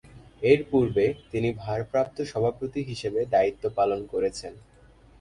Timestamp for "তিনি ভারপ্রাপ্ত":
1.31-2.17